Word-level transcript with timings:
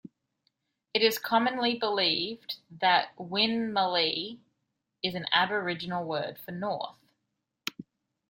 It 0.95 1.03
is 1.03 1.19
commonly 1.19 1.77
believed 1.77 2.55
that 2.71 3.15
Winmalee 3.17 4.39
is 5.03 5.13
an 5.13 5.27
Aboriginal 5.31 6.05
word 6.05 6.39
for 6.39 6.49
"north". 6.51 6.95